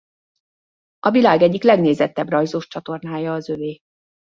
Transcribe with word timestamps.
A 0.99 1.09
világ 1.11 1.41
egyik 1.41 1.63
legnézettebb 1.63 2.29
rajzos 2.29 2.67
csatornája 2.67 3.33
az 3.33 3.49
övé. 3.49 3.79